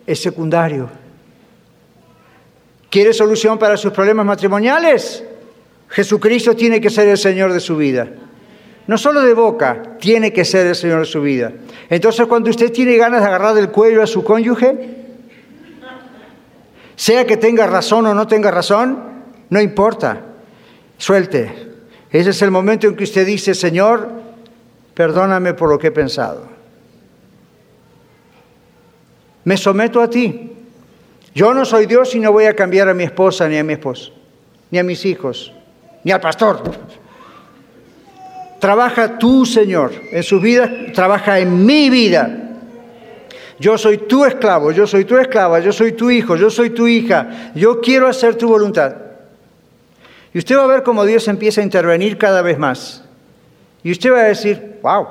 [0.06, 0.90] es secundario.
[2.90, 5.24] ¿Quiere solución para sus problemas matrimoniales?
[5.88, 8.10] Jesucristo tiene que ser el Señor de su vida
[8.90, 11.54] no solo de boca, tiene que ser el Señor de su vida.
[11.92, 15.06] Entonces cuando usted tiene ganas de agarrar del cuello a su cónyuge,
[16.96, 18.98] sea que tenga razón o no tenga razón,
[19.52, 20.22] no importa,
[20.98, 21.70] suelte.
[22.10, 24.10] Ese es el momento en que usted dice, Señor,
[24.96, 26.48] perdóname por lo que he pensado.
[29.44, 30.52] Me someto a ti.
[31.36, 33.74] Yo no soy Dios y no voy a cambiar a mi esposa ni a mi
[33.74, 34.14] esposo,
[34.72, 35.54] ni a mis hijos,
[36.04, 36.64] ni al pastor.
[38.60, 42.50] Trabaja tú, Señor, en su vida, trabaja en mi vida.
[43.60, 46.88] Yo soy tu esclavo, yo soy tu esclava, yo soy tu hijo, yo soy tu
[46.88, 47.52] hija.
[47.56, 48.96] Yo quiero hacer tu voluntad.
[50.34, 53.04] Y usted va a ver cómo Dios empieza a intervenir cada vez más.
[53.84, 55.08] Y usted va a decir, wow,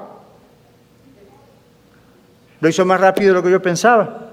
[2.60, 4.30] lo hizo más rápido de lo que yo pensaba.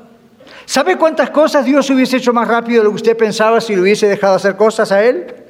[0.66, 3.82] ¿Sabe cuántas cosas Dios hubiese hecho más rápido de lo que usted pensaba si le
[3.82, 5.45] hubiese dejado hacer cosas a Él?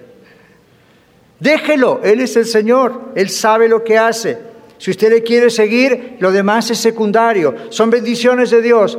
[1.40, 4.38] Déjelo, Él es el Señor, Él sabe lo que hace.
[4.78, 7.56] Si usted le quiere seguir, lo demás es secundario.
[7.70, 8.98] Son bendiciones de Dios,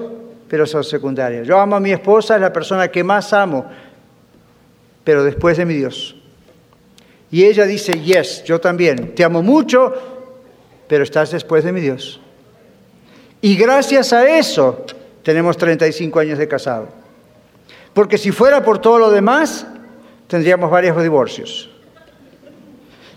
[0.48, 1.46] pero son secundarias.
[1.46, 3.66] Yo amo a mi esposa, es la persona que más amo,
[5.04, 6.16] pero después de mi Dios.
[7.30, 9.92] Y ella dice, yes, yo también, te amo mucho,
[10.88, 12.20] pero estás después de mi Dios.
[13.40, 14.86] Y gracias a eso
[15.22, 16.88] tenemos 35 años de casado.
[17.92, 19.66] Porque si fuera por todo lo demás,
[20.26, 21.70] tendríamos varios divorcios.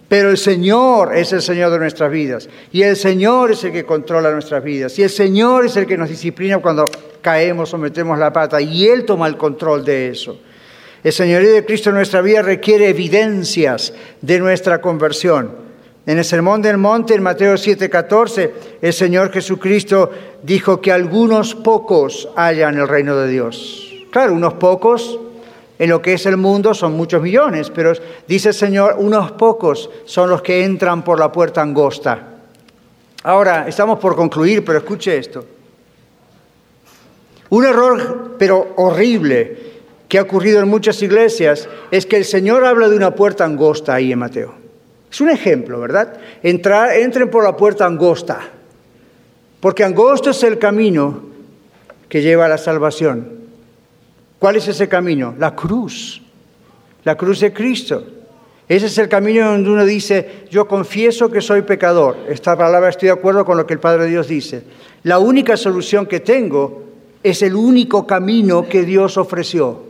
[0.09, 2.49] Pero el Señor es el Señor de nuestras vidas.
[2.71, 4.97] Y el Señor es el que controla nuestras vidas.
[4.97, 6.85] Y el Señor es el que nos disciplina cuando
[7.21, 8.59] caemos o metemos la pata.
[8.59, 10.39] Y Él toma el control de eso.
[11.03, 15.51] El señorío de Cristo en nuestra vida requiere evidencias de nuestra conversión.
[16.05, 20.11] En el Sermón del Monte, en Mateo 7:14, el Señor Jesucristo
[20.43, 23.93] dijo que algunos pocos hayan el reino de Dios.
[24.11, 25.19] Claro, unos pocos
[25.79, 27.93] en lo que es el mundo son muchos millones, pero
[28.27, 32.21] dice el Señor, unos pocos son los que entran por la puerta angosta.
[33.23, 35.45] Ahora, estamos por concluir, pero escuche esto.
[37.49, 39.69] Un error, pero horrible,
[40.09, 43.93] que ha ocurrido en muchas iglesias es que el Señor habla de una puerta angosta
[43.95, 44.55] ahí en Mateo.
[45.09, 46.19] Es un ejemplo, ¿verdad?
[46.43, 48.41] Entrar, entren por la puerta angosta,
[49.61, 51.23] porque angosto es el camino
[52.09, 53.38] que lleva a la salvación.
[54.39, 55.35] ¿Cuál es ese camino?
[55.37, 56.21] La cruz,
[57.03, 58.03] la cruz de Cristo.
[58.67, 62.17] Ese es el camino donde uno dice, yo confieso que soy pecador.
[62.29, 64.63] Esta palabra estoy de acuerdo con lo que el Padre Dios dice.
[65.03, 66.83] La única solución que tengo
[67.21, 69.89] es el único camino que Dios ofreció.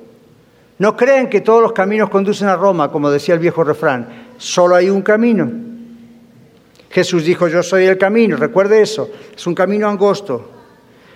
[0.79, 4.29] No crean que todos los caminos conducen a Roma, como decía el viejo refrán.
[4.37, 5.51] Solo hay un camino.
[6.89, 8.37] Jesús dijo, yo soy el camino.
[8.37, 9.09] Recuerde eso.
[9.35, 10.58] Es un camino angosto.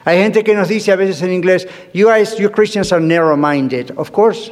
[0.05, 3.91] Hay gente que nos dice a veces en inglés, you guys, you Christians are narrow-minded.
[3.95, 4.51] Of course.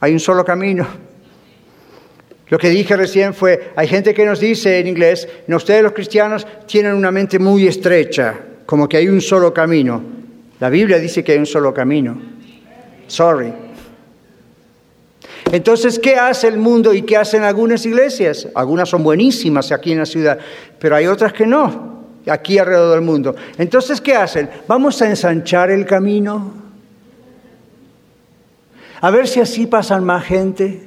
[0.00, 0.86] Hay un solo camino.
[2.48, 5.92] Lo que dije recién fue, hay gente que nos dice en inglés, no, ustedes los
[5.92, 8.34] cristianos tienen una mente muy estrecha,
[8.66, 10.02] como que hay un solo camino.
[10.58, 12.20] La Biblia dice que hay un solo camino.
[13.06, 13.52] Sorry.
[15.52, 18.48] Entonces, ¿qué hace el mundo y qué hacen algunas iglesias?
[18.54, 20.38] Algunas son buenísimas aquí en la ciudad,
[20.78, 21.89] pero hay otras que no,
[22.26, 23.34] aquí alrededor del mundo.
[23.58, 24.50] Entonces, ¿qué hacen?
[24.66, 26.52] Vamos a ensanchar el camino,
[29.00, 30.82] a ver si así pasan más gente.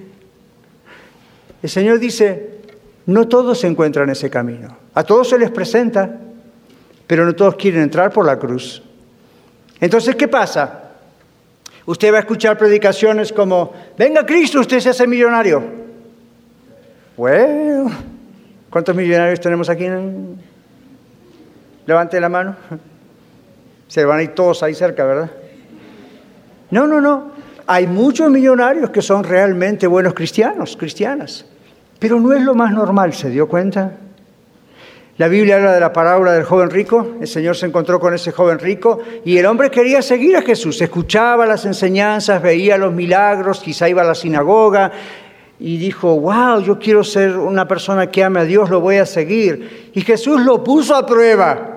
[1.62, 2.60] El Señor dice,
[3.06, 6.20] no todos se encuentran en ese camino, a todos se les presenta,
[7.08, 8.84] pero no todos quieren entrar por la cruz.
[9.80, 10.92] Entonces, ¿qué pasa?
[11.86, 15.62] Usted va a escuchar predicaciones como, venga Cristo, usted se hace millonario.
[17.18, 17.92] Bueno,
[18.70, 19.86] ¿cuántos millonarios tenemos aquí?
[21.86, 22.56] Levante la mano.
[23.88, 25.32] Se van a ir todos ahí cerca, ¿verdad?
[26.72, 27.32] No, no, no.
[27.68, 31.46] Hay muchos millonarios que son realmente buenos cristianos, cristianas.
[32.00, 33.92] Pero no es lo más normal, ¿se dio cuenta?
[35.18, 37.16] La Biblia habla de la parábola del joven rico.
[37.22, 40.82] El Señor se encontró con ese joven rico y el hombre quería seguir a Jesús.
[40.82, 44.92] Escuchaba las enseñanzas, veía los milagros, quizá iba a la sinagoga
[45.60, 49.06] y dijo, wow, yo quiero ser una persona que ame a Dios, lo voy a
[49.06, 49.92] seguir.
[49.94, 51.73] Y Jesús lo puso a prueba.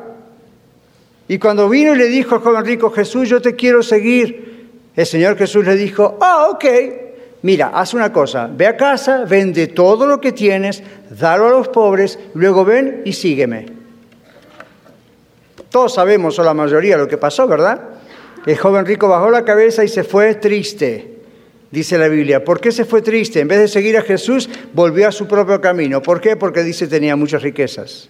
[1.28, 5.06] Y cuando vino y le dijo al joven rico, Jesús, yo te quiero seguir, el
[5.06, 6.64] Señor Jesús le dijo, ah, ok,
[7.42, 11.68] mira, haz una cosa, ve a casa, vende todo lo que tienes, dalo a los
[11.68, 13.66] pobres, luego ven y sígueme.
[15.68, 17.80] Todos sabemos, o la mayoría, lo que pasó, ¿verdad?
[18.46, 21.18] El joven rico bajó la cabeza y se fue triste,
[21.72, 22.44] dice la Biblia.
[22.44, 23.40] ¿Por qué se fue triste?
[23.40, 26.00] En vez de seguir a Jesús, volvió a su propio camino.
[26.00, 26.36] ¿Por qué?
[26.36, 28.08] Porque dice tenía muchas riquezas.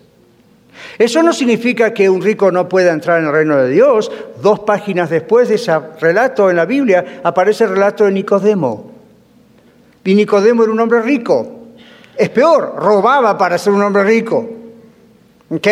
[0.99, 4.11] Eso no significa que un rico no pueda entrar en el reino de Dios.
[4.43, 8.93] Dos páginas después de ese relato en la Biblia aparece el relato de Nicodemo.
[10.05, 11.53] Y Nicodemo era un hombre rico.
[12.17, 14.49] Es peor, robaba para ser un hombre rico.
[15.51, 15.67] ¿Ok?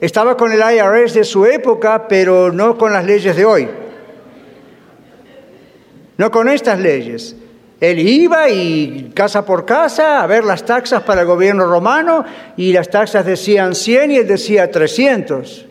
[0.00, 3.68] Estaba con el IRS de su época, pero no con las leyes de hoy.
[6.16, 7.36] No con estas leyes.
[7.82, 12.24] Él iba y casa por casa a ver las taxas para el gobierno romano
[12.56, 15.66] y las taxas decían 100 y él decía 300.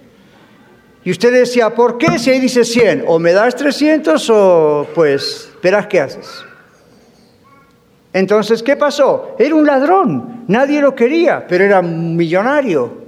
[1.05, 2.19] Y usted decía, ¿por qué?
[2.19, 6.43] Si ahí dice 100, o me das 300 o pues verás qué haces.
[8.11, 9.37] Entonces, ¿qué pasó?
[9.39, 13.00] Era un ladrón, nadie lo quería, pero era millonario.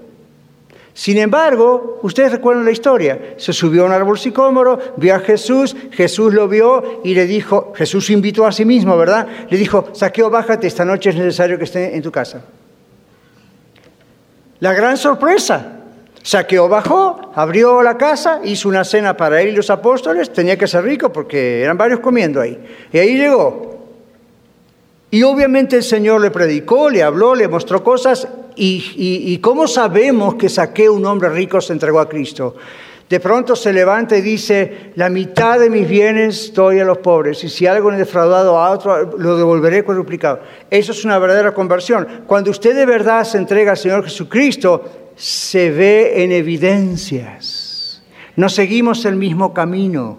[0.93, 5.75] Sin embargo, ustedes recuerdan la historia, se subió a un árbol sicómoro, vio a Jesús,
[5.91, 9.27] Jesús lo vio y le dijo, Jesús invitó a sí mismo, ¿verdad?
[9.49, 12.43] Le dijo, saqueo, bájate, esta noche es necesario que esté en tu casa.
[14.59, 15.79] La gran sorpresa,
[16.23, 20.67] Saqueo bajó, abrió la casa, hizo una cena para él y los apóstoles, tenía que
[20.67, 22.57] ser rico porque eran varios comiendo ahí.
[22.93, 23.72] Y ahí llegó,
[25.13, 28.27] y obviamente el Señor le predicó, le habló, le mostró cosas.
[28.55, 32.55] ¿Y, cómo sabemos que saqué un hombre rico se entregó a Cristo?
[33.07, 37.43] De pronto se levanta y dice, la mitad de mis bienes doy a los pobres
[37.43, 40.39] y si algo he defraudado a otro, lo devolveré cuadruplicado.
[40.71, 42.23] Eso es una verdadera conversión.
[42.25, 48.01] Cuando usted de verdad se entrega al Señor Jesucristo, se ve en evidencias.
[48.35, 50.17] No seguimos el mismo camino.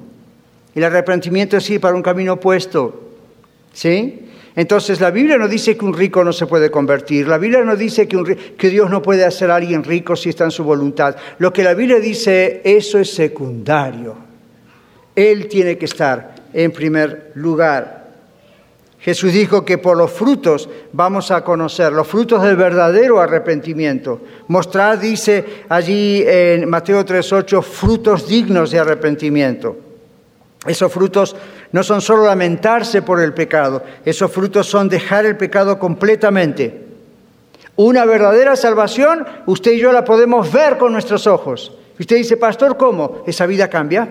[0.73, 3.01] El arrepentimiento es ir para un camino opuesto.
[3.73, 4.24] ¿Sí?
[4.57, 7.75] Entonces la Biblia no dice que un rico no se puede convertir, la Biblia no
[7.75, 11.17] dice que, Dios no puede hacer a alguien rico si está en su voluntad.
[11.39, 14.17] Lo que la Biblia dice, eso es secundario.
[15.17, 18.05] Él tiene que estar en primer lugar.
[19.01, 24.23] Jesús dijo que por los frutos vamos a conocer, los frutos del verdadero arrepentimiento.
[24.49, 29.77] Mostrar, dice allí en Mateo 3.8, frutos dignos de arrepentimiento.
[30.67, 31.37] Esos frutos
[31.75, 36.85] no son solo lamentarse por el pecado, esos frutos son dejar el pecado completamente.
[37.75, 41.73] Una verdadera salvación, usted y yo la podemos ver con nuestros ojos.
[41.99, 43.25] Usted dice, pastor, ¿cómo?
[43.27, 44.09] ¿Esa vida cambia?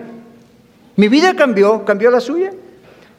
[0.96, 1.86] ¿Mi vida cambió?
[1.86, 2.52] ¿Cambió la suya?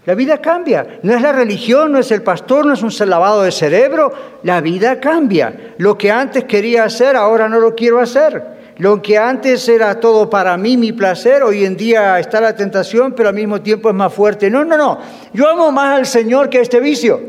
[0.06, 1.00] La vida cambia.
[1.02, 4.14] No es la religión, no es el pastor, no es un lavado de cerebro.
[4.44, 5.74] La vida cambia.
[5.80, 8.55] Lo que antes quería hacer, ahora no lo quiero hacer.
[8.78, 13.14] Lo que antes era todo para mí, mi placer, hoy en día está la tentación,
[13.14, 14.50] pero al mismo tiempo es más fuerte.
[14.50, 15.00] No, no, no.
[15.34, 17.22] Yo amo más al Señor que a este vicio.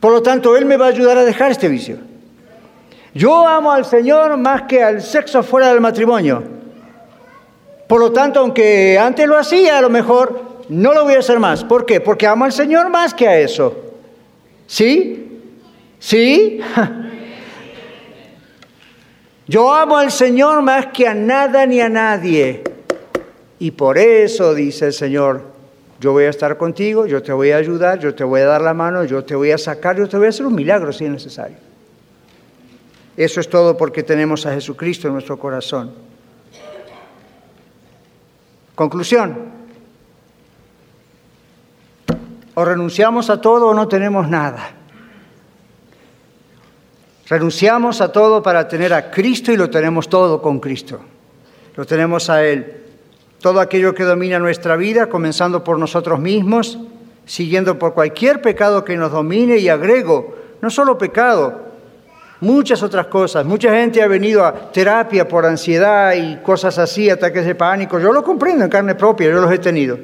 [0.00, 1.96] Por lo tanto, Él me va a ayudar a dejar este vicio.
[3.14, 6.42] Yo amo al Señor más que al sexo fuera del matrimonio.
[7.86, 11.38] Por lo tanto, aunque antes lo hacía, a lo mejor no lo voy a hacer
[11.38, 11.64] más.
[11.64, 12.00] ¿Por qué?
[12.00, 13.74] Porque amo al Señor más que a eso.
[14.66, 15.40] ¿Sí?
[15.98, 16.60] ¿Sí?
[19.46, 22.64] Yo amo al Señor más que a nada ni a nadie.
[23.58, 25.42] Y por eso dice el Señor,
[26.00, 28.60] yo voy a estar contigo, yo te voy a ayudar, yo te voy a dar
[28.60, 31.04] la mano, yo te voy a sacar, yo te voy a hacer un milagro si
[31.04, 31.56] es necesario.
[33.16, 35.92] Eso es todo porque tenemos a Jesucristo en nuestro corazón.
[38.74, 39.52] Conclusión.
[42.54, 44.83] O renunciamos a todo o no tenemos nada.
[47.28, 51.00] Renunciamos a todo para tener a Cristo y lo tenemos todo con Cristo.
[51.76, 52.82] Lo tenemos a Él.
[53.40, 56.78] Todo aquello que domina nuestra vida, comenzando por nosotros mismos,
[57.26, 61.62] siguiendo por cualquier pecado que nos domine y agrego, no solo pecado,
[62.40, 63.44] muchas otras cosas.
[63.44, 67.98] Mucha gente ha venido a terapia por ansiedad y cosas así, ataques de pánico.
[67.98, 69.98] Yo lo comprendo en carne propia, yo los he tenido.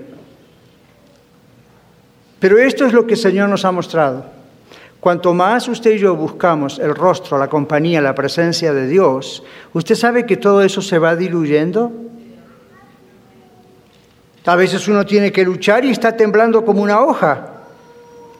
[2.39, 4.40] Pero esto es lo que el Señor nos ha mostrado.
[5.01, 9.43] Cuanto más usted y yo buscamos el rostro, la compañía, la presencia de Dios,
[9.73, 11.91] ¿usted sabe que todo eso se va diluyendo?
[14.45, 17.47] A veces uno tiene que luchar y está temblando como una hoja,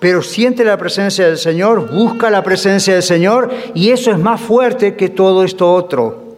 [0.01, 4.41] pero siente la presencia del Señor, busca la presencia del Señor y eso es más
[4.41, 6.37] fuerte que todo esto otro.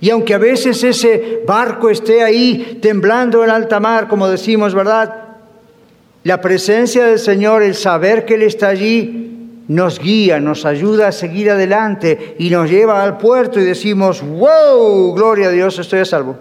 [0.00, 5.14] Y aunque a veces ese barco esté ahí temblando en alta mar, como decimos, ¿verdad?
[6.24, 9.33] La presencia del Señor, el saber que Él está allí,
[9.68, 15.14] nos guía, nos ayuda a seguir adelante y nos lleva al puerto y decimos, wow,
[15.14, 16.36] gloria a Dios, estoy a salvo.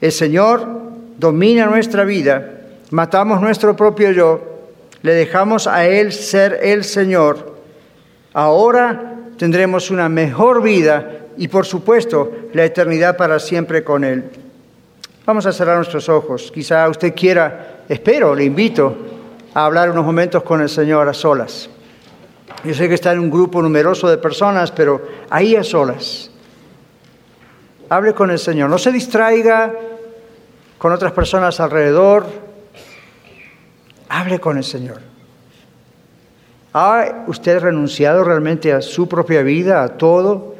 [0.00, 0.66] El Señor
[1.18, 4.40] domina nuestra vida, matamos nuestro propio yo,
[5.02, 7.56] le dejamos a Él ser el Señor.
[8.32, 14.24] Ahora tendremos una mejor vida y por supuesto la eternidad para siempre con Él.
[15.26, 16.50] Vamos a cerrar nuestros ojos.
[16.52, 19.17] Quizá usted quiera, espero, le invito
[19.54, 21.70] a hablar unos momentos con el Señor a solas.
[22.64, 26.30] Yo sé que está en un grupo numeroso de personas, pero ahí a solas.
[27.88, 28.68] Hable con el Señor.
[28.68, 29.72] No se distraiga
[30.76, 32.26] con otras personas alrededor.
[34.08, 35.00] Hable con el Señor.
[36.72, 40.54] ¿Ha usted renunciado realmente a su propia vida, a todo,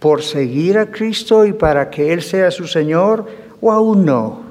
[0.00, 3.26] por seguir a Cristo y para que Él sea su Señor
[3.60, 4.42] o aún no?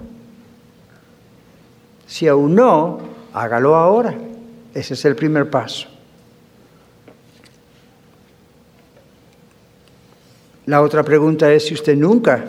[2.06, 3.00] Si aún no,
[3.34, 4.16] hágalo ahora.
[4.74, 5.88] Ese es el primer paso.
[10.66, 12.44] La otra pregunta es si usted nunca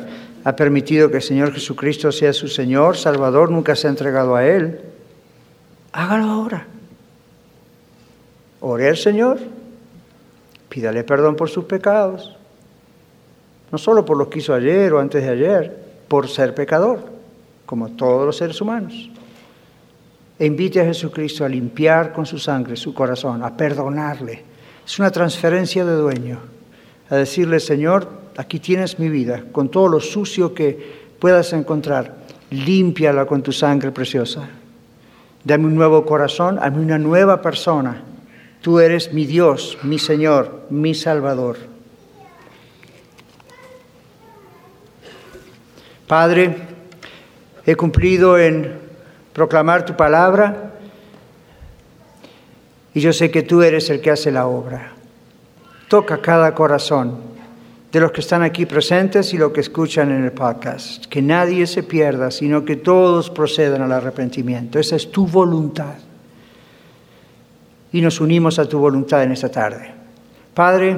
[0.45, 4.45] ha permitido que el Señor Jesucristo sea su Señor, Salvador, nunca se ha entregado a
[4.45, 4.81] Él.
[5.93, 6.67] Hágalo ahora.
[8.61, 9.39] Ore al Señor,
[10.69, 12.37] pídale perdón por sus pecados,
[13.71, 17.05] no solo por lo que hizo ayer o antes de ayer, por ser pecador,
[17.65, 19.11] como todos los seres humanos
[20.39, 24.45] e invite a Jesucristo a limpiar con su sangre su corazón, a perdonarle.
[24.87, 26.39] Es una transferencia de dueño,
[27.11, 32.19] a decirle, Señor, aquí tienes mi vida, con todo lo sucio que puedas encontrar,
[32.51, 34.49] límpiala con tu sangre preciosa.
[35.43, 38.03] Dame un nuevo corazón, dame una nueva persona.
[38.61, 41.57] Tú eres mi Dios, mi Señor, mi Salvador.
[46.07, 46.57] Padre,
[47.67, 48.88] he cumplido en
[49.39, 50.73] proclamar tu palabra
[52.93, 54.95] y yo sé que tú eres el que hace la obra.
[55.87, 57.19] Toca cada corazón
[57.93, 61.07] de los que están aquí presentes y los que escuchan en el podcast.
[61.07, 64.81] Que nadie se pierda, sino que todos procedan al arrepentimiento.
[64.81, 65.95] Esa es tu voluntad.
[67.93, 69.93] Y nos unimos a tu voluntad en esta tarde.
[70.53, 70.97] Padre,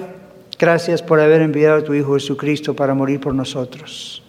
[0.58, 4.22] gracias por haber enviado a tu Hijo Jesucristo para morir por nosotros.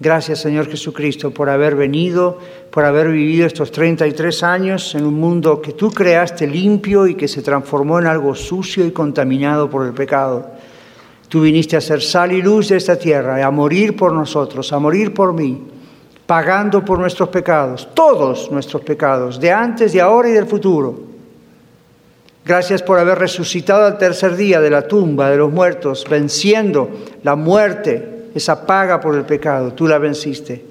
[0.00, 2.38] Gracias Señor Jesucristo por haber venido,
[2.70, 7.26] por haber vivido estos 33 años en un mundo que tú creaste limpio y que
[7.26, 10.52] se transformó en algo sucio y contaminado por el pecado.
[11.28, 14.78] Tú viniste a ser sal y luz de esta tierra, a morir por nosotros, a
[14.78, 15.66] morir por mí,
[16.26, 21.08] pagando por nuestros pecados, todos nuestros pecados, de antes, de ahora y del futuro.
[22.44, 26.88] Gracias por haber resucitado al tercer día de la tumba de los muertos, venciendo
[27.24, 30.64] la muerte esa paga por el pecado, tú la venciste.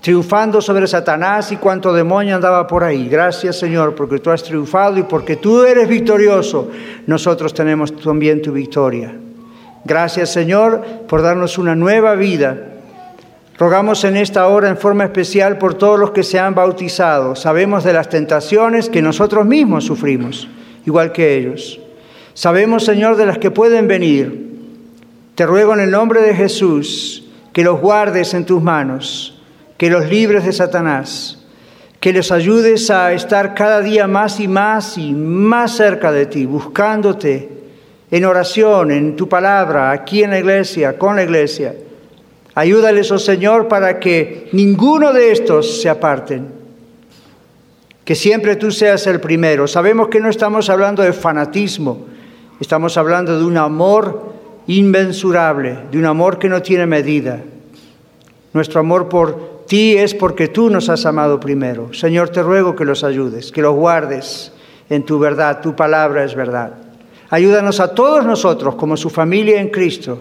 [0.00, 3.08] triunfando sobre Satanás y cuanto demonio andaba por ahí.
[3.08, 6.70] Gracias Señor, porque tú has triunfado y porque tú eres victorioso,
[7.06, 9.14] nosotros tenemos también tu victoria.
[9.84, 12.56] Gracias Señor por darnos una nueva vida.
[13.58, 17.34] Rogamos en esta hora en forma especial por todos los que se han bautizado.
[17.34, 20.46] Sabemos de las tentaciones que nosotros mismos sufrimos,
[20.84, 21.80] igual que ellos.
[22.34, 24.45] Sabemos, Señor, de las que pueden venir.
[25.36, 27.22] Te ruego en el nombre de Jesús
[27.52, 29.38] que los guardes en tus manos,
[29.76, 31.44] que los libres de Satanás,
[32.00, 36.46] que les ayudes a estar cada día más y más y más cerca de ti,
[36.46, 37.50] buscándote
[38.10, 41.74] en oración, en tu palabra, aquí en la iglesia, con la iglesia.
[42.54, 46.48] Ayúdales, oh Señor, para que ninguno de estos se aparten.
[48.06, 49.68] Que siempre tú seas el primero.
[49.68, 52.06] Sabemos que no estamos hablando de fanatismo,
[52.58, 54.35] Estamos hablando de un amor
[54.66, 57.42] inmensurable, de un amor que no tiene medida.
[58.52, 61.92] Nuestro amor por ti es porque tú nos has amado primero.
[61.92, 64.52] Señor, te ruego que los ayudes, que los guardes
[64.88, 65.60] en tu verdad.
[65.60, 66.74] Tu palabra es verdad.
[67.30, 70.20] Ayúdanos a todos nosotros, como su familia en Cristo,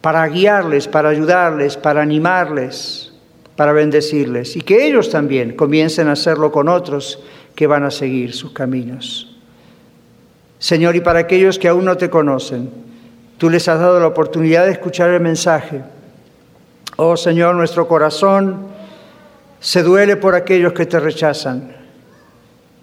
[0.00, 3.12] para guiarles, para ayudarles, para animarles,
[3.56, 4.54] para bendecirles.
[4.56, 7.20] Y que ellos también comiencen a hacerlo con otros
[7.54, 9.36] que van a seguir sus caminos.
[10.58, 12.87] Señor, y para aquellos que aún no te conocen,
[13.38, 15.82] tú les has dado la oportunidad de escuchar el mensaje.
[16.96, 18.66] Oh Señor, nuestro corazón
[19.60, 21.72] se duele por aquellos que te rechazan.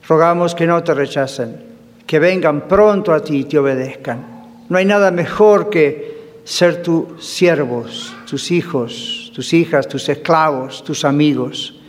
[0.07, 1.57] Rogamos que no te rechacen,
[2.07, 4.25] que vengan pronto a ti y te obedezcan.
[4.69, 11.03] No hay nada mejor que ser tus siervos, tus hijos, tus hijas, tus esclavos, tus
[11.03, 11.79] amigos.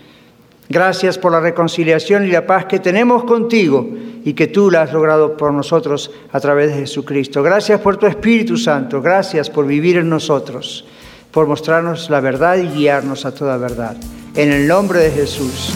[0.69, 3.87] Gracias por la reconciliación y la paz que tenemos contigo
[4.27, 7.45] y que tú la has logrado por nosotros a través de Jesucristo.
[7.45, 10.85] Gracias por tu Espíritu Santo, gracias por vivir en nosotros,
[11.31, 13.97] por mostrarnos la verdad y guiarnos a toda verdad.
[14.35, 15.73] En el nombre de Jesús.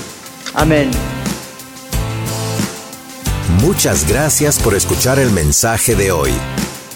[0.54, 0.90] Amén.
[3.62, 6.32] Muchas gracias por escuchar el mensaje de hoy.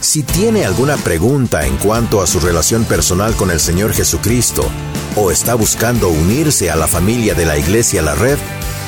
[0.00, 4.64] Si tiene alguna pregunta en cuanto a su relación personal con el Señor Jesucristo
[5.14, 8.38] o está buscando unirse a la familia de la Iglesia La Red,